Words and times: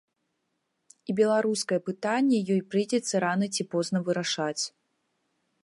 І 1.11 1.15
беларускае 1.19 1.79
пытанне 1.89 2.39
ёй 2.55 2.59
прыйдзецца 2.71 3.21
рана 3.27 3.47
ці 3.59 3.63
позна 3.75 3.97
вырашаць. 4.09 4.63